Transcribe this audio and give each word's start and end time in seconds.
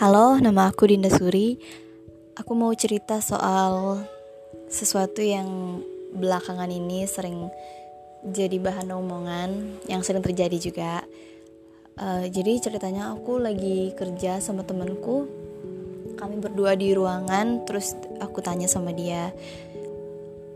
Halo, 0.00 0.40
nama 0.40 0.72
aku 0.72 0.88
Dinda 0.88 1.12
Suri. 1.12 1.60
Aku 2.32 2.56
mau 2.56 2.72
cerita 2.72 3.20
soal 3.20 4.00
sesuatu 4.72 5.20
yang 5.20 5.44
belakangan 6.16 6.72
ini 6.72 7.04
sering 7.04 7.52
jadi 8.24 8.56
bahan 8.64 8.96
omongan, 8.96 9.76
yang 9.92 10.00
sering 10.00 10.24
terjadi 10.24 10.56
juga. 10.56 11.04
Uh, 12.00 12.24
jadi 12.32 12.64
ceritanya 12.64 13.12
aku 13.12 13.44
lagi 13.44 13.92
kerja 13.92 14.40
sama 14.40 14.64
temenku. 14.64 15.28
Kami 16.16 16.40
berdua 16.40 16.80
di 16.80 16.96
ruangan, 16.96 17.68
terus 17.68 17.92
aku 18.24 18.40
tanya 18.40 18.72
sama 18.72 18.96
dia, 18.96 19.36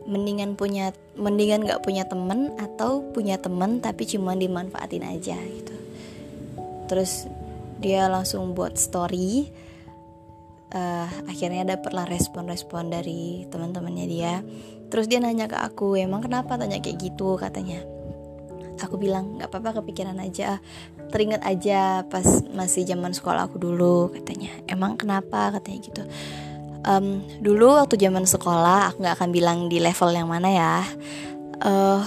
mendingan 0.08 0.57
punya, 0.57 0.96
mendingan 1.21 1.68
nggak 1.68 1.85
punya 1.85 2.08
temen 2.08 2.57
atau 2.57 3.04
punya 3.13 3.36
temen 3.36 3.85
tapi 3.85 4.08
cuma 4.08 4.32
dimanfaatin 4.32 5.04
aja 5.04 5.36
gitu. 5.36 5.76
Terus 6.89 7.29
dia 7.84 8.08
langsung 8.08 8.56
buat 8.56 8.80
story. 8.80 9.52
Uh, 10.74 11.06
akhirnya 11.29 11.76
dapatlah 11.76 12.08
respon-respon 12.08 12.88
dari 12.88 13.44
teman-temannya 13.52 14.07
dia. 14.08 14.40
Terus 14.88 15.07
dia 15.07 15.20
nanya 15.20 15.46
ke 15.46 15.54
aku 15.60 15.94
emang 16.00 16.24
kenapa 16.24 16.57
tanya 16.57 16.80
kayak 16.80 16.98
gitu? 16.98 17.36
katanya. 17.36 17.84
Aku 18.82 18.98
bilang 18.98 19.38
nggak 19.38 19.52
apa-apa 19.52 19.84
kepikiran 19.84 20.18
aja. 20.18 20.58
Teringat 21.12 21.46
aja 21.46 22.02
pas 22.08 22.26
masih 22.50 22.88
zaman 22.88 23.12
sekolah 23.12 23.46
aku 23.46 23.60
dulu 23.60 24.10
katanya. 24.16 24.50
Emang 24.66 24.96
kenapa? 24.98 25.54
katanya 25.54 25.79
gitu. 25.85 26.02
Um, 26.85 27.22
dulu 27.38 27.79
waktu 27.79 28.00
zaman 28.00 28.26
sekolah 28.26 28.93
aku 28.93 29.04
nggak 29.04 29.16
akan 29.21 29.30
bilang 29.30 29.58
di 29.71 29.79
level 29.79 30.10
yang 30.10 30.26
mana 30.26 30.50
ya. 30.50 30.74
Uh, 31.62 32.02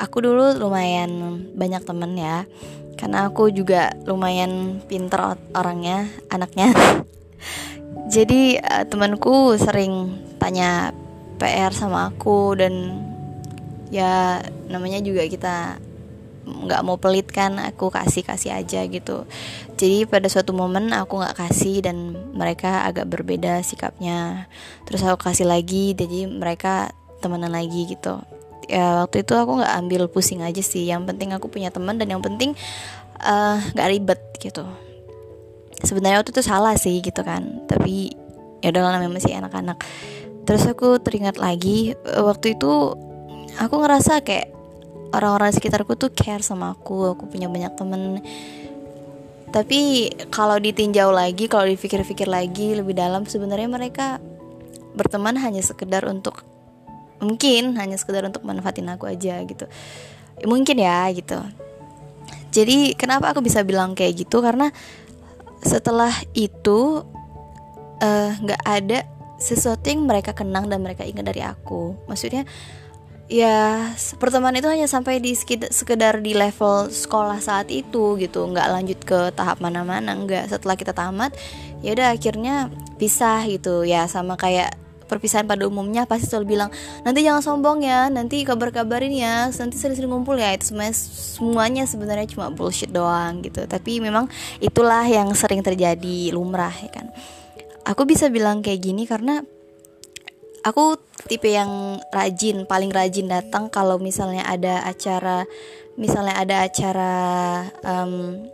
aku 0.00 0.24
dulu 0.24 0.56
lumayan 0.56 1.44
banyak 1.52 1.84
temen 1.84 2.16
ya 2.16 2.48
karena 3.00 3.32
aku 3.32 3.48
juga 3.48 3.96
lumayan 4.04 4.84
pinter 4.84 5.40
orangnya 5.56 6.04
anaknya. 6.28 6.76
Jadi 8.14 8.60
uh, 8.60 8.84
temanku 8.84 9.56
sering 9.56 10.20
tanya 10.36 10.92
PR 11.40 11.72
sama 11.72 12.12
aku 12.12 12.52
dan 12.60 13.00
ya 13.88 14.44
namanya 14.68 15.00
juga 15.00 15.24
kita 15.24 15.80
nggak 16.40 16.84
mau 16.84 16.98
pelit 17.00 17.30
kan 17.32 17.56
aku 17.56 17.88
kasih 17.88 18.20
kasih 18.20 18.52
aja 18.52 18.84
gitu. 18.84 19.24
Jadi 19.80 20.04
pada 20.04 20.28
suatu 20.28 20.52
momen 20.52 20.92
aku 20.92 21.24
nggak 21.24 21.40
kasih 21.40 21.80
dan 21.80 22.12
mereka 22.36 22.84
agak 22.84 23.08
berbeda 23.08 23.64
sikapnya. 23.64 24.44
Terus 24.84 25.00
aku 25.08 25.32
kasih 25.32 25.48
lagi 25.48 25.96
jadi 25.96 26.28
mereka 26.28 26.92
temenan 27.24 27.52
lagi 27.52 27.88
gitu 27.88 28.20
ya 28.70 29.02
waktu 29.04 29.26
itu 29.26 29.34
aku 29.34 29.58
nggak 29.58 29.74
ambil 29.82 30.02
pusing 30.06 30.46
aja 30.46 30.62
sih. 30.62 30.86
Yang 30.86 31.10
penting 31.10 31.34
aku 31.34 31.50
punya 31.50 31.74
teman 31.74 31.98
dan 31.98 32.06
yang 32.06 32.22
penting 32.22 32.54
eh, 33.18 33.56
nggak 33.74 33.88
uh, 33.88 33.92
ribet 33.92 34.20
gitu. 34.38 34.62
Sebenarnya 35.82 36.22
waktu 36.22 36.30
itu 36.30 36.42
salah 36.46 36.78
sih 36.78 37.02
gitu 37.02 37.26
kan. 37.26 37.66
Tapi 37.66 38.14
ya 38.62 38.70
udah 38.70 38.94
namanya 38.94 39.10
masih 39.10 39.34
anak-anak. 39.34 39.82
Terus 40.46 40.62
aku 40.70 41.02
teringat 41.02 41.36
lagi 41.42 41.92
eh, 41.98 42.22
waktu 42.22 42.54
itu 42.54 42.94
aku 43.58 43.74
ngerasa 43.82 44.22
kayak 44.22 44.54
orang-orang 45.10 45.50
sekitarku 45.50 45.98
tuh 45.98 46.14
care 46.14 46.46
sama 46.46 46.78
aku 46.78 47.18
aku 47.18 47.26
punya 47.26 47.50
banyak 47.50 47.74
temen. 47.74 48.22
Tapi 49.50 50.14
kalau 50.30 50.62
ditinjau 50.62 51.10
lagi 51.10 51.50
kalau 51.50 51.66
dipikir-pikir 51.66 52.30
lagi 52.30 52.78
lebih 52.78 52.94
dalam 52.94 53.26
sebenarnya 53.26 53.66
mereka 53.66 54.22
berteman 54.94 55.34
hanya 55.42 55.58
sekedar 55.58 56.06
untuk 56.06 56.46
mungkin 57.20 57.76
hanya 57.76 57.96
sekedar 58.00 58.24
untuk 58.24 58.42
manfaatin 58.42 58.88
aku 58.88 59.06
aja 59.06 59.40
gitu. 59.44 59.68
Mungkin 60.44 60.76
ya 60.80 61.06
gitu. 61.12 61.38
Jadi 62.50 62.98
kenapa 62.98 63.30
aku 63.30 63.44
bisa 63.44 63.62
bilang 63.62 63.94
kayak 63.94 64.26
gitu? 64.26 64.42
Karena 64.42 64.72
setelah 65.60 66.10
itu 66.34 67.04
eh, 68.00 68.30
nggak 68.34 68.62
uh, 68.64 68.68
ada 68.68 68.98
sesuatu 69.40 69.88
yang 69.88 70.04
mereka 70.04 70.36
kenang 70.36 70.68
dan 70.68 70.82
mereka 70.82 71.06
ingat 71.06 71.24
dari 71.24 71.44
aku. 71.44 71.96
Maksudnya 72.10 72.44
ya 73.30 73.94
pertemanan 74.18 74.58
itu 74.58 74.66
hanya 74.66 74.90
sampai 74.90 75.22
di 75.22 75.38
sekedar 75.70 76.18
di 76.18 76.34
level 76.34 76.90
sekolah 76.90 77.38
saat 77.38 77.70
itu 77.70 78.18
gitu. 78.18 78.44
Nggak 78.50 78.68
lanjut 78.68 79.00
ke 79.06 79.18
tahap 79.36 79.62
mana-mana 79.62 80.16
nggak. 80.16 80.50
Setelah 80.50 80.76
kita 80.76 80.92
tamat 80.96 81.36
ya 81.80 81.94
udah 81.94 82.12
akhirnya 82.12 82.68
pisah 83.00 83.46
gitu. 83.46 83.86
Ya 83.86 84.10
sama 84.10 84.34
kayak 84.34 84.74
perpisahan 85.10 85.42
pada 85.50 85.66
umumnya 85.66 86.06
pasti 86.06 86.30
selalu 86.30 86.54
bilang 86.54 86.70
nanti 87.02 87.26
jangan 87.26 87.42
sombong 87.42 87.82
ya 87.82 88.06
nanti 88.06 88.46
kabar-kabarin 88.46 89.10
ya 89.10 89.50
nanti 89.50 89.74
sering-sering 89.74 90.14
ngumpul 90.14 90.38
ya. 90.38 90.54
Itu 90.54 90.70
semuanya 90.70 90.94
semuanya 90.94 91.84
sebenarnya 91.90 92.30
cuma 92.30 92.54
bullshit 92.54 92.94
doang 92.94 93.42
gitu. 93.42 93.66
Tapi 93.66 93.98
memang 93.98 94.30
itulah 94.62 95.02
yang 95.02 95.34
sering 95.34 95.66
terjadi 95.66 96.30
lumrah 96.30 96.72
ya 96.78 96.90
kan. 96.94 97.10
Aku 97.82 98.06
bisa 98.06 98.30
bilang 98.30 98.62
kayak 98.62 98.78
gini 98.86 99.02
karena 99.10 99.42
aku 100.62 101.00
tipe 101.26 101.48
yang 101.50 101.98
rajin 102.12 102.68
paling 102.68 102.92
rajin 102.92 103.26
datang 103.28 103.72
kalau 103.72 103.96
misalnya 103.96 104.44
ada 104.46 104.84
acara 104.84 105.48
misalnya 105.96 106.36
ada 106.36 106.64
acara 106.64 107.14
um, 107.84 108.44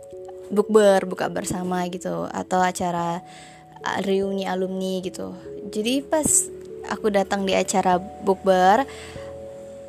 bukber 0.51 1.03
buka 1.07 1.27
bersama 1.27 1.83
gitu 1.91 2.27
atau 2.31 2.59
acara 2.63 3.23
reuni 4.03 4.43
alumni 4.47 4.99
gitu. 5.03 5.33
Jadi 5.71 6.03
pas 6.03 6.25
aku 6.87 7.11
datang 7.11 7.43
di 7.43 7.53
acara 7.55 7.99
bukber 7.99 8.87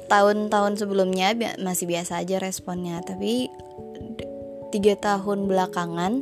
tahun-tahun 0.09 0.81
sebelumnya 0.81 1.37
bi 1.37 1.47
masih 1.61 1.87
biasa 1.87 2.25
aja 2.25 2.41
responnya. 2.41 3.01
Tapi 3.05 3.53
tiga 4.69 4.95
tahun 4.97 5.49
belakangan 5.49 6.21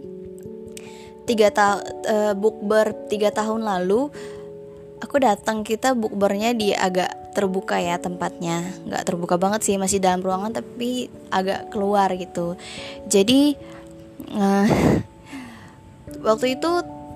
tiga 1.27 1.51
ta 1.51 1.83
uh, 1.83 2.35
bukber 2.39 2.95
tiga 3.11 3.35
tahun 3.35 3.67
lalu 3.67 4.09
aku 5.03 5.17
datang 5.19 5.67
kita 5.67 5.93
bukbernya 5.99 6.55
di 6.55 6.71
agak 6.73 7.35
terbuka 7.35 7.77
ya 7.83 7.99
tempatnya. 7.99 8.65
Nggak 8.87 9.03
terbuka 9.05 9.35
banget 9.37 9.61
sih 9.67 9.77
masih 9.77 10.01
dalam 10.01 10.23
ruangan 10.23 10.55
tapi 10.57 11.11
agak 11.29 11.69
keluar 11.75 12.09
gitu. 12.15 12.55
Jadi 13.11 13.59
uh, 14.33 14.67
waktu 16.27 16.57
itu 16.57 16.71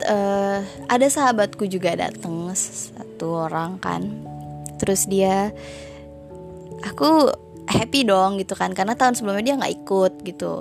uh, 0.06 0.60
ada 0.88 1.06
sahabatku 1.06 1.66
juga 1.66 1.96
datang 1.96 2.52
satu 2.54 3.50
orang 3.50 3.80
kan. 3.82 4.02
Terus 4.80 5.04
dia 5.08 5.52
aku 6.84 7.28
happy 7.68 8.08
dong 8.08 8.40
gitu 8.40 8.56
kan 8.56 8.72
karena 8.72 8.96
tahun 8.96 9.14
sebelumnya 9.14 9.44
dia 9.44 9.58
nggak 9.60 9.74
ikut 9.84 10.12
gitu. 10.24 10.54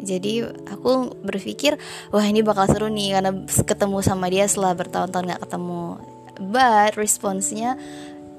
Jadi 0.00 0.44
aku 0.44 1.12
berpikir 1.20 1.76
wah 2.08 2.24
ini 2.24 2.40
bakal 2.40 2.64
seru 2.68 2.88
nih 2.88 3.20
karena 3.20 3.32
ketemu 3.44 3.98
sama 4.00 4.32
dia 4.32 4.48
setelah 4.48 4.72
bertahun-tahun 4.76 5.26
nggak 5.28 5.42
ketemu. 5.48 5.84
But 6.40 6.96
responsnya 6.96 7.76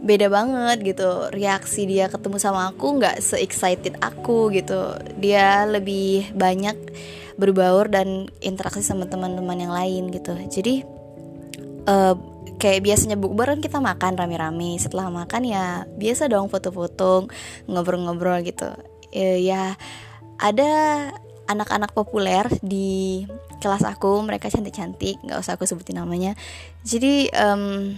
beda 0.01 0.27
banget 0.27 0.81
gitu. 0.81 1.29
Reaksi 1.29 1.85
dia 1.85 2.09
ketemu 2.09 2.37
sama 2.41 2.73
aku 2.73 2.97
nggak 2.97 3.21
se 3.21 3.37
excited 3.39 3.95
aku 4.01 4.49
gitu. 4.51 4.97
Dia 5.21 5.63
lebih 5.69 6.33
banyak 6.33 6.75
berbaur 7.37 7.87
dan 7.87 8.27
interaksi 8.41 8.81
sama 8.81 9.07
teman-teman 9.07 9.57
yang 9.57 9.73
lain 9.73 10.03
gitu. 10.09 10.33
Jadi 10.49 10.83
uh, 11.87 12.17
kayak 12.57 12.85
biasanya 12.85 13.17
bukber 13.17 13.57
kan 13.57 13.61
kita 13.61 13.77
makan 13.77 14.17
rame-rame. 14.17 14.77
Setelah 14.81 15.09
makan 15.09 15.45
ya 15.45 15.85
biasa 15.85 16.27
dong 16.27 16.49
foto-foto 16.49 17.29
ngobrol-ngobrol 17.69 18.41
gitu. 18.45 18.73
Uh, 19.13 19.37
ya 19.37 19.77
ada 20.41 20.71
anak-anak 21.45 21.91
populer 21.91 22.47
di 22.63 23.21
kelas 23.61 23.85
aku 23.85 24.23
mereka 24.25 24.49
cantik-cantik 24.49 25.21
nggak 25.21 25.37
usah 25.37 25.53
aku 25.57 25.69
sebutin 25.69 26.01
namanya. 26.01 26.33
Jadi 26.81 27.29
um, 27.37 27.93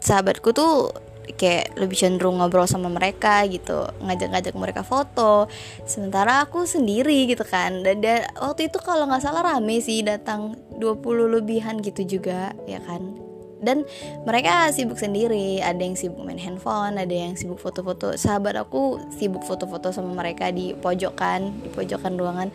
sahabatku 0.00 0.50
tuh 0.56 0.90
kayak 1.36 1.78
lebih 1.78 1.94
cenderung 1.94 2.42
ngobrol 2.42 2.66
sama 2.66 2.90
mereka 2.90 3.46
gitu 3.46 3.86
ngajak-ngajak 4.02 4.54
mereka 4.56 4.82
foto. 4.82 5.46
Sementara 5.86 6.42
aku 6.44 6.66
sendiri 6.66 7.30
gitu 7.30 7.46
kan. 7.46 7.84
Dan 7.86 8.02
da 8.02 8.26
waktu 8.40 8.68
itu 8.72 8.78
kalau 8.82 9.06
nggak 9.06 9.22
salah 9.22 9.44
rame 9.44 9.78
sih 9.78 10.02
datang 10.02 10.58
20 10.76 11.00
lebihan 11.38 11.78
gitu 11.78 12.18
juga 12.18 12.56
ya 12.66 12.82
kan. 12.82 13.14
Dan 13.60 13.84
mereka 14.24 14.72
sibuk 14.72 14.96
sendiri 14.96 15.60
ada 15.60 15.84
yang 15.84 15.92
sibuk 15.92 16.24
main 16.24 16.40
handphone 16.40 16.96
ada 16.96 17.12
yang 17.12 17.36
sibuk 17.36 17.60
foto-foto. 17.60 18.16
Sahabat 18.16 18.56
aku 18.56 18.96
sibuk 19.20 19.44
foto-foto 19.44 19.92
sama 19.92 20.16
mereka 20.16 20.48
di 20.48 20.72
pojokan 20.72 21.60
di 21.60 21.68
pojokan 21.68 22.16
ruangan. 22.16 22.48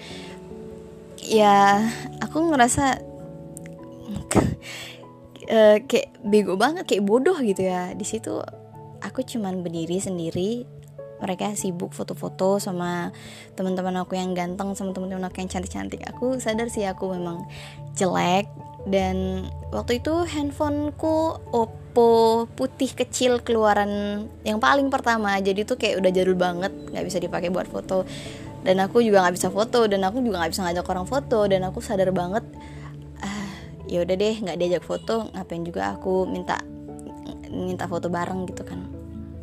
Ya 1.22 1.86
aku 2.22 2.50
ngerasa 2.50 3.02
uh, 5.50 5.78
kayak 5.86 6.14
bego 6.22 6.56
banget 6.56 6.86
kayak 6.86 7.06
bodoh 7.06 7.38
gitu 7.42 7.66
ya. 7.66 7.94
Di 7.94 8.06
situ 8.06 8.42
aku 9.02 9.22
cuman 9.26 9.62
berdiri 9.62 9.98
sendiri. 10.02 10.66
Mereka 11.16 11.56
sibuk 11.56 11.96
foto-foto 11.96 12.60
sama 12.60 13.08
teman-teman 13.56 14.04
aku 14.04 14.20
yang 14.20 14.36
ganteng 14.36 14.76
sama 14.76 14.92
teman-teman 14.92 15.32
aku 15.32 15.40
yang 15.40 15.50
cantik-cantik. 15.50 16.04
Aku 16.12 16.36
sadar 16.44 16.68
sih 16.68 16.84
aku 16.84 17.16
memang 17.16 17.48
jelek. 17.96 18.52
Dan 18.86 19.50
waktu 19.74 19.98
itu 19.98 20.14
handphoneku 20.30 21.42
Oppo 21.50 22.46
putih 22.54 22.94
kecil 22.94 23.42
keluaran 23.42 24.26
yang 24.46 24.62
paling 24.62 24.94
pertama. 24.94 25.40
Jadi 25.42 25.66
tuh 25.66 25.80
kayak 25.80 26.04
udah 26.04 26.12
jadul 26.14 26.38
banget 26.38 26.70
nggak 26.70 27.06
bisa 27.08 27.18
dipakai 27.18 27.50
buat 27.50 27.66
foto. 27.66 28.04
Dan 28.62 28.84
aku 28.84 29.02
juga 29.02 29.26
nggak 29.26 29.36
bisa 29.40 29.50
foto 29.50 29.86
dan 29.90 30.04
aku 30.06 30.22
juga 30.22 30.44
nggak 30.44 30.52
bisa 30.52 30.62
ngajak 30.68 30.86
orang 30.86 31.08
foto. 31.08 31.40
Dan 31.50 31.64
aku 31.66 31.80
sadar 31.82 32.12
banget 32.12 32.44
ya 33.86 34.02
udah 34.02 34.16
deh 34.18 34.36
nggak 34.42 34.58
diajak 34.58 34.84
foto 34.84 35.30
ngapain 35.34 35.64
juga 35.66 35.94
aku 35.94 36.26
minta 36.26 36.62
minta 37.50 37.88
foto 37.88 38.12
bareng 38.12 38.46
gitu 38.50 38.68
kan. 38.68 38.84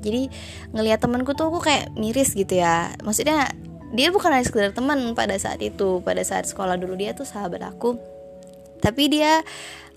Jadi 0.02 0.28
ngelihat 0.74 0.98
temanku 0.98 1.32
tuh 1.32 1.48
aku 1.48 1.62
kayak 1.62 1.94
miris 1.94 2.34
gitu 2.34 2.58
ya. 2.58 2.92
Maksudnya 3.00 3.54
dia 3.94 4.10
bukan 4.10 4.34
hanya 4.34 4.44
sekedar 4.44 4.74
teman 4.74 5.14
pada 5.14 5.38
saat 5.38 5.62
itu. 5.62 6.02
Pada 6.02 6.20
saat 6.26 6.44
sekolah 6.50 6.76
dulu 6.76 6.98
dia 6.98 7.14
tuh 7.14 7.24
sahabat 7.24 7.62
aku. 7.62 7.96
Tapi 8.82 9.02
dia 9.08 9.46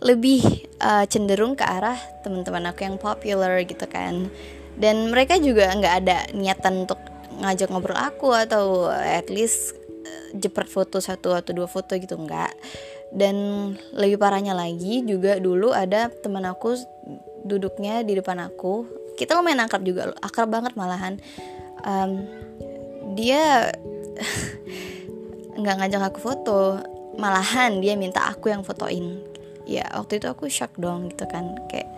lebih 0.03 0.45
uh, 0.77 1.09
cenderung 1.09 1.57
ke 1.57 1.65
arah 1.65 1.97
teman-teman 2.21 2.69
aku 2.69 2.85
yang 2.85 2.97
popular 3.01 3.57
gitu 3.65 3.89
kan. 3.89 4.29
Dan 4.77 5.09
mereka 5.09 5.41
juga 5.41 5.73
nggak 5.73 5.95
ada 6.05 6.17
niatan 6.37 6.85
untuk 6.85 7.01
ngajak 7.35 7.67
ngobrol 7.67 7.97
aku 7.97 8.31
atau 8.31 8.87
at 8.91 9.27
least 9.33 9.73
uh, 10.05 10.29
jepret 10.37 10.69
foto 10.69 11.01
satu 11.01 11.33
atau 11.33 11.51
dua 11.51 11.67
foto 11.67 11.97
gitu 11.97 12.15
nggak 12.15 12.51
dan 13.13 13.35
lebih 13.93 14.17
parahnya 14.17 14.57
lagi 14.57 15.05
juga 15.05 15.37
dulu 15.37 15.71
ada 15.71 16.09
teman 16.09 16.43
aku 16.47 16.75
duduknya 17.45 18.01
di 18.01 18.17
depan 18.17 18.41
aku. 18.41 18.89
Kita 19.15 19.37
lumayan 19.37 19.63
akrab 19.63 19.85
juga 19.85 20.11
akrab 20.19 20.49
banget 20.51 20.73
malahan. 20.73 21.21
Um, 21.85 22.25
dia 23.13 23.69
nggak 25.59 25.75
ngajak 25.79 26.01
aku 26.11 26.19
foto. 26.19 26.81
Malahan 27.15 27.79
dia 27.79 27.95
minta 27.95 28.27
aku 28.27 28.51
yang 28.51 28.65
fotoin. 28.65 29.23
Ya 29.63 29.87
waktu 29.95 30.19
itu 30.19 30.27
aku 30.27 30.51
shock 30.51 30.75
dong 30.75 31.13
gitu 31.13 31.23
kan. 31.29 31.55
Kayak 31.71 31.89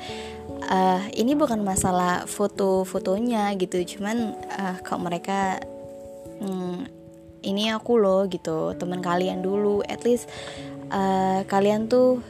uh, 0.69 1.01
ini 1.15 1.33
bukan 1.33 1.63
masalah 1.65 2.30
foto-fotonya 2.30 3.56
gitu. 3.57 3.98
Cuman 3.98 4.38
uh, 4.54 4.77
kalau 4.86 5.09
mereka 5.09 5.57
hmm, 6.44 6.97
ini 7.44 7.69
aku 7.74 8.00
loh 8.00 8.25
gitu 8.30 8.74
teman 8.78 9.04
kalian 9.04 9.42
dulu. 9.44 9.84
At 9.86 10.06
least 10.07 10.30
uh, 10.89 11.44
kalian 11.45 11.92
tuh 11.92 12.22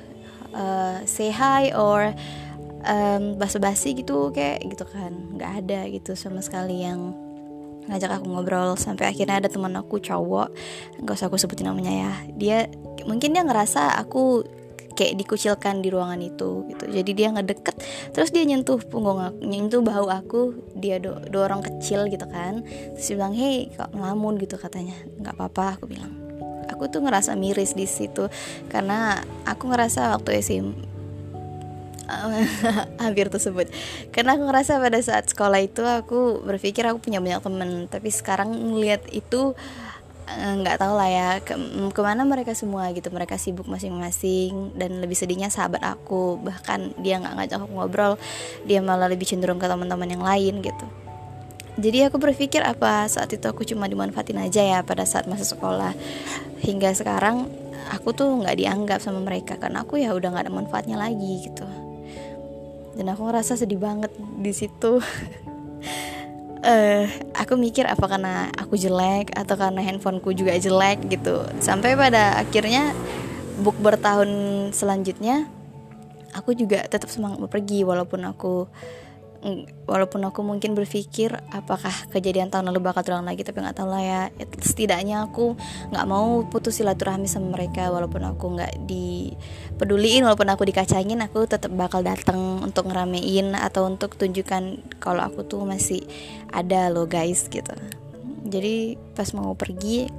uh, 0.55 1.03
say 1.07 1.31
hi 1.31 1.71
or 1.75 2.11
um, 2.83 3.35
basa-basi 3.39 3.93
gitu 3.95 4.31
kayak 4.31 4.65
gitu 4.67 4.83
kan. 4.87 5.13
Nggak 5.37 5.51
ada 5.63 5.79
gitu 5.91 6.11
sama 6.17 6.41
sekali 6.43 6.83
yang 6.83 7.13
ngajak 7.87 8.19
aku 8.19 8.25
ngobrol. 8.27 8.75
Sampai 8.75 9.07
akhirnya 9.11 9.43
ada 9.43 9.49
teman 9.51 9.75
aku 9.77 10.01
cowok. 10.01 10.51
Nggak 11.03 11.15
usah 11.15 11.27
aku 11.29 11.37
sebutin 11.39 11.69
namanya 11.69 11.93
ya. 11.93 12.13
Dia 12.35 12.57
mungkin 13.07 13.31
dia 13.31 13.43
ngerasa 13.45 13.95
aku 14.01 14.56
kayak 14.97 15.13
dikucilkan 15.21 15.85
di 15.85 15.93
ruangan 15.93 16.17
itu 16.17 16.65
gitu. 16.73 16.89
Jadi 16.89 17.11
dia 17.13 17.29
ngedeket 17.29 17.77
terus 18.11 18.33
dia 18.33 18.41
nyentuh 18.43 18.81
punggung 18.81 19.21
aku 19.21 19.37
nyentuh 19.45 19.85
bahu 19.85 20.09
aku 20.09 20.41
dia 20.73 20.97
do 20.97 21.21
dorong 21.29 21.61
kecil 21.61 22.09
gitu 22.09 22.25
kan. 22.25 22.65
Terus 22.97 23.05
dia 23.05 23.15
bilang 23.21 23.35
hei 23.37 23.69
kok 23.69 23.93
melamun 23.93 24.41
gitu 24.41 24.57
katanya. 24.57 24.97
Nggak 25.21 25.37
apa-apa 25.37 25.77
aku 25.77 25.85
bilang. 25.85 26.11
Aku 26.73 26.89
tuh 26.89 27.05
ngerasa 27.05 27.37
miris 27.37 27.77
di 27.77 27.85
situ 27.85 28.27
karena 28.67 29.21
aku 29.47 29.71
ngerasa 29.71 30.17
waktu 30.17 30.41
SM 30.41 30.67
hampir 33.03 33.27
tersebut. 33.27 33.67
Karena 34.15 34.35
aku 34.35 34.43
ngerasa 34.47 34.79
pada 34.79 34.99
saat 35.03 35.29
sekolah 35.29 35.59
itu 35.59 35.83
aku 35.83 36.41
berpikir 36.43 36.87
aku 36.87 37.03
punya 37.03 37.19
banyak 37.19 37.43
temen 37.43 37.69
tapi 37.91 38.09
sekarang 38.09 38.51
ngeliat 38.51 39.03
itu 39.11 39.53
nggak 40.27 40.77
tahu 40.83 40.93
lah 40.99 41.09
ya 41.09 41.29
ke 41.39 41.55
ke 41.95 42.01
mana 42.03 42.27
mereka 42.27 42.51
semua 42.51 42.91
gitu. 42.91 43.07
Mereka 43.07 43.39
sibuk 43.39 43.65
masing-masing 43.65 44.75
dan 44.75 44.99
lebih 44.99 45.15
sedihnya 45.15 45.47
sahabat 45.47 45.79
aku. 45.81 46.37
Bahkan 46.43 46.99
dia 46.99 47.17
nggak 47.23 47.33
ngajak 47.39 47.57
aku 47.63 47.73
ngobrol 47.73 48.13
dia 48.67 48.83
malah 48.83 49.07
lebih 49.07 49.23
cenderung 49.23 49.57
ke 49.57 49.65
teman-teman 49.65 50.09
yang 50.11 50.23
lain 50.23 50.59
gitu. 50.59 50.87
Jadi 51.77 52.09
aku 52.09 52.17
berpikir 52.17 52.65
apa 52.65 53.05
saat 53.05 53.29
itu 53.37 53.45
aku 53.45 53.61
cuma 53.61 53.85
dimanfaatin 53.85 54.41
aja 54.41 54.65
ya 54.65 54.79
pada 54.81 55.05
saat 55.05 55.29
masa 55.29 55.45
sekolah. 55.45 55.93
Hingga 56.65 56.91
sekarang 56.97 57.47
aku 57.93 58.11
tuh 58.17 58.27
nggak 58.27 58.57
dianggap 58.57 58.99
sama 58.99 59.21
mereka 59.21 59.55
karena 59.61 59.85
aku 59.85 60.01
ya 60.01 60.11
udah 60.11 60.33
nggak 60.33 60.49
ada 60.49 60.53
manfaatnya 60.53 60.97
lagi 60.97 61.45
gitu. 61.45 61.63
Dan 62.97 63.13
aku 63.13 63.29
ngerasa 63.29 63.53
sedih 63.61 63.77
banget 63.77 64.09
di 64.41 64.49
situ 64.57 64.97
uh, 66.63 67.03
aku 67.37 67.53
mikir 67.59 67.85
apa 67.85 68.05
karena 68.07 68.49
aku 68.55 68.77
jelek 68.77 69.33
atau 69.33 69.55
karena 69.57 69.81
handphoneku 69.83 70.33
juga 70.33 70.55
jelek 70.57 71.09
gitu. 71.11 71.43
Sampai 71.61 71.97
pada 71.97 72.41
akhirnya 72.41 72.93
book 73.61 73.77
bertahun 73.81 74.29
selanjutnya 74.73 75.49
aku 76.37 76.53
juga 76.53 76.85
tetap 76.85 77.09
semangat 77.09 77.41
pergi 77.49 77.81
walaupun 77.81 78.21
aku 78.29 78.69
walaupun 79.85 80.25
aku 80.27 80.41
mungkin 80.41 80.73
berpikir 80.73 81.31
apakah 81.53 81.93
kejadian 82.11 82.49
tahun 82.49 82.73
lalu 82.73 82.89
bakal 82.89 83.05
terulang 83.05 83.29
lagi 83.29 83.45
tapi 83.45 83.61
nggak 83.61 83.77
tahu 83.77 83.89
lah 83.89 84.03
ya. 84.03 84.21
Setidaknya 84.59 85.29
aku 85.29 85.55
nggak 85.93 86.07
mau 86.09 86.43
putus 86.49 86.81
silaturahmi 86.81 87.29
sama 87.29 87.53
mereka 87.53 87.87
walaupun 87.93 88.27
aku 88.27 88.45
nggak 88.57 88.73
dipeduliin 89.77 90.25
walaupun 90.25 90.49
aku 90.49 90.65
dikacangin 90.65 91.21
aku 91.21 91.45
tetap 91.45 91.69
bakal 91.69 92.01
datang 92.01 92.65
untuk 92.65 92.89
ngeramein 92.89 93.53
atau 93.53 93.85
untuk 93.85 94.17
tunjukkan 94.17 94.81
kalau 94.97 95.21
aku 95.21 95.45
tuh 95.45 95.69
masih 95.69 96.01
ada 96.49 96.89
loh 96.89 97.05
guys 97.05 97.45
gitu. 97.45 97.77
Jadi 98.49 98.97
pas 99.13 99.29
mau 99.37 99.53
pergi 99.53 100.09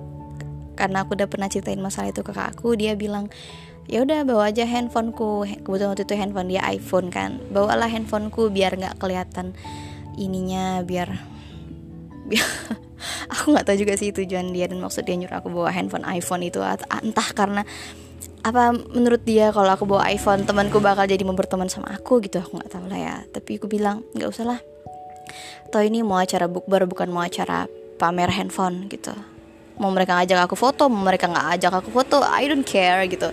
karena 0.78 1.02
aku 1.02 1.19
udah 1.19 1.26
pernah 1.26 1.50
ceritain 1.50 1.82
masalah 1.82 2.14
itu 2.14 2.22
ke 2.22 2.31
kakakku 2.31 2.78
dia 2.78 2.94
bilang 2.94 3.34
ya 3.90 4.06
udah 4.06 4.22
bawa 4.22 4.55
aja 4.55 4.62
handphoneku 4.62 5.43
kebetulan 5.66 5.90
waktu 5.90 6.06
itu 6.06 6.14
handphone 6.14 6.49
dia 6.55 6.62
iPhone 6.70 7.10
kan. 7.10 7.43
Bawalah 7.50 7.90
handphoneku 7.90 8.55
biar 8.55 8.78
nggak 8.78 9.02
kelihatan 9.02 9.58
ininya 10.14 10.87
biar 10.87 11.19
biar 12.31 12.46
aku 13.34 13.58
nggak 13.58 13.66
tahu 13.66 13.76
juga 13.82 13.99
sih 13.99 14.14
tujuan 14.14 14.55
dia 14.55 14.70
dan 14.70 14.78
maksud 14.78 15.02
dia 15.02 15.19
nyuruh 15.19 15.43
aku 15.43 15.50
bawa 15.50 15.75
handphone 15.75 16.06
iPhone 16.06 16.46
itu 16.46 16.62
entah 16.62 17.28
karena 17.34 17.66
apa 18.46 18.70
menurut 18.73 19.23
dia 19.26 19.50
kalau 19.50 19.70
aku 19.75 19.85
bawa 19.85 20.06
iPhone 20.08 20.46
temanku 20.46 20.79
bakal 20.79 21.05
jadi 21.05 21.20
mau 21.26 21.35
berteman 21.35 21.67
sama 21.67 21.94
aku 21.94 22.23
gitu 22.23 22.38
aku 22.38 22.58
nggak 22.58 22.70
tahu 22.70 22.87
lah 22.87 22.99
ya. 22.99 23.17
Tapi 23.29 23.58
aku 23.58 23.67
bilang 23.67 24.06
nggak 24.14 24.29
usah 24.31 24.44
lah. 24.46 24.61
Atau 25.69 25.85
ini 25.85 26.00
mau 26.00 26.17
acara 26.17 26.49
bukber 26.49 26.88
bukan 26.88 27.12
mau 27.12 27.23
acara 27.26 27.69
pamer 27.99 28.31
handphone 28.32 28.88
gitu. 28.88 29.12
Mau 29.79 29.90
mereka 29.94 30.19
ngajak 30.19 30.49
aku 30.49 30.56
foto 30.58 30.90
mau 30.90 31.06
mereka 31.06 31.31
nggak 31.31 31.49
ajak 31.58 31.73
aku 31.82 31.90
foto 31.90 32.23
I 32.25 32.49
don't 32.49 32.67
care 32.67 33.05
gitu. 33.11 33.29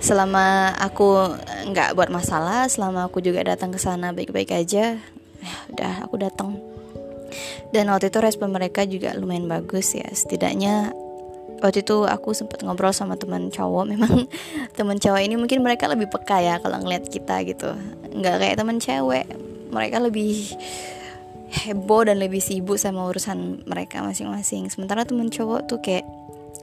Selama 0.00 0.74
aku 0.78 1.36
nggak 1.72 1.94
buat 1.98 2.10
masalah 2.12 2.70
selama 2.70 3.08
aku 3.10 3.22
juga 3.22 3.42
datang 3.42 3.74
ke 3.74 3.78
sana 3.80 4.14
baik-baik 4.14 4.54
aja 4.54 4.96
ya 5.42 5.54
udah 5.72 6.06
aku 6.06 6.16
datang. 6.18 6.58
Dan 7.74 7.90
waktu 7.90 8.08
itu 8.08 8.18
respon 8.22 8.54
mereka 8.54 8.86
juga 8.86 9.12
lumayan 9.18 9.50
bagus 9.50 9.92
ya 9.92 10.06
setidaknya 10.08 10.94
waktu 11.60 11.80
itu 11.80 12.04
aku 12.04 12.36
sempat 12.36 12.60
ngobrol 12.60 12.92
sama 12.92 13.16
teman 13.16 13.48
cowok 13.48 13.84
memang 13.88 14.28
teman 14.78 15.00
cowok 15.00 15.20
ini 15.24 15.34
mungkin 15.40 15.64
mereka 15.64 15.88
lebih 15.88 16.08
peka 16.12 16.40
ya 16.40 16.60
kalau 16.60 16.80
ngeliat 16.80 17.08
kita 17.08 17.42
gitu. 17.48 17.72
Nggak 18.12 18.36
kayak 18.42 18.56
teman 18.60 18.76
cewek 18.80 19.24
mereka 19.72 19.98
lebih 20.00 20.56
heboh 21.46 22.02
dan 22.06 22.18
lebih 22.18 22.42
sibuk 22.42 22.76
sama 22.76 23.06
urusan 23.08 23.64
mereka 23.64 24.02
masing-masing. 24.02 24.68
Sementara 24.68 25.06
teman 25.06 25.30
cowok 25.30 25.60
tuh 25.70 25.78
kayak 25.80 26.04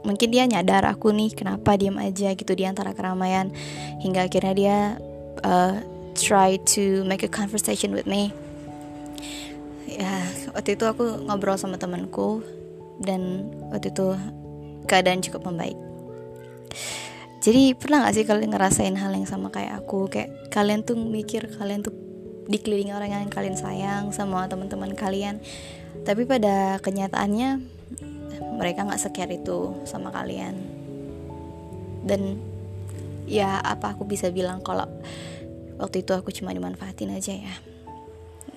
mungkin 0.04 0.30
dia 0.30 0.44
nyadar 0.44 0.84
aku 0.84 1.16
nih 1.16 1.32
kenapa 1.32 1.80
diam 1.80 1.96
aja 1.96 2.36
gitu 2.36 2.52
di 2.54 2.68
antara 2.68 2.92
keramaian 2.92 3.50
hingga 4.04 4.28
akhirnya 4.28 4.54
dia 4.54 4.78
uh, 5.48 5.80
try 6.14 6.60
to 6.68 7.02
make 7.08 7.24
a 7.24 7.32
conversation 7.32 7.96
with 7.96 8.06
me. 8.06 8.36
Ya 9.88 10.28
waktu 10.52 10.76
itu 10.76 10.86
aku 10.86 11.26
ngobrol 11.26 11.56
sama 11.56 11.80
temanku 11.80 12.44
dan 13.02 13.50
waktu 13.72 13.90
itu 13.90 14.14
keadaan 14.94 15.26
cukup 15.26 15.50
membaik. 15.50 15.78
Jadi 17.42 17.74
pernah 17.74 18.06
gak 18.06 18.14
sih 18.14 18.24
kalian 18.30 18.54
ngerasain 18.54 18.96
hal 18.96 19.10
yang 19.18 19.26
sama 19.26 19.50
kayak 19.50 19.82
aku? 19.82 20.06
Kayak 20.08 20.54
kalian 20.54 20.86
tuh 20.86 20.96
mikir 20.96 21.50
kalian 21.58 21.82
tuh 21.82 21.92
dikelilingi 22.46 22.94
orang 22.94 23.26
yang 23.26 23.34
kalian 23.34 23.58
sayang 23.58 24.14
sama 24.14 24.46
teman-teman 24.46 24.94
kalian. 24.94 25.42
Tapi 26.06 26.30
pada 26.30 26.78
kenyataannya 26.80 27.60
mereka 28.56 28.86
nggak 28.86 29.02
secare 29.02 29.34
itu 29.34 29.74
sama 29.90 30.14
kalian. 30.14 30.56
Dan 32.06 32.38
ya 33.26 33.60
apa 33.60 33.98
aku 33.98 34.06
bisa 34.06 34.30
bilang 34.30 34.62
kalau 34.62 34.88
waktu 35.82 36.06
itu 36.06 36.14
aku 36.16 36.32
cuma 36.32 36.54
dimanfaatin 36.56 37.12
aja 37.12 37.34
ya. 37.34 37.56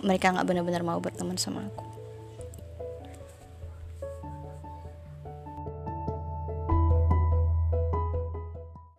Mereka 0.04 0.30
nggak 0.30 0.46
benar-benar 0.46 0.86
mau 0.86 1.02
berteman 1.02 1.40
sama 1.40 1.66
aku 1.66 1.95